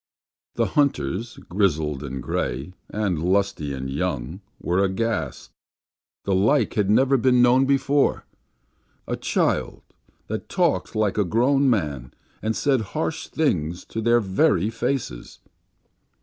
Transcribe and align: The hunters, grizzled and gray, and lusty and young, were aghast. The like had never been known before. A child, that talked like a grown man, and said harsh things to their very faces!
The 0.55 0.65
hunters, 0.73 1.37
grizzled 1.47 2.01
and 2.01 2.23
gray, 2.23 2.73
and 2.89 3.21
lusty 3.21 3.71
and 3.71 3.87
young, 3.87 4.41
were 4.59 4.83
aghast. 4.83 5.51
The 6.25 6.33
like 6.33 6.73
had 6.73 6.89
never 6.89 7.17
been 7.17 7.43
known 7.43 7.67
before. 7.67 8.25
A 9.07 9.15
child, 9.15 9.83
that 10.25 10.49
talked 10.49 10.95
like 10.95 11.19
a 11.19 11.23
grown 11.23 11.69
man, 11.69 12.15
and 12.41 12.55
said 12.55 12.81
harsh 12.97 13.27
things 13.27 13.85
to 13.93 14.01
their 14.01 14.19
very 14.21 14.71
faces! 14.71 15.37